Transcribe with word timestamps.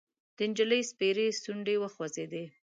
د 0.37 0.39
نجلۍ 0.49 0.81
سپېرې 0.91 1.27
شونډې 1.43 1.75
وخوځېدې: 1.79 2.43